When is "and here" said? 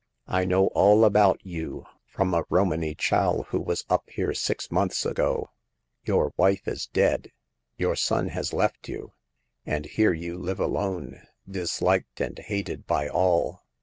9.63-10.13